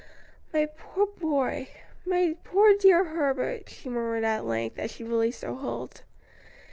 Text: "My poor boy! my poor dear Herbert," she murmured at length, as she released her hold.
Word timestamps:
"My 0.51 0.65
poor 0.65 1.05
boy! 1.05 1.67
my 2.07 2.35
poor 2.43 2.75
dear 2.75 3.03
Herbert," 3.03 3.69
she 3.69 3.87
murmured 3.87 4.23
at 4.23 4.45
length, 4.47 4.79
as 4.79 4.89
she 4.93 5.03
released 5.03 5.43
her 5.43 5.53
hold. 5.53 6.01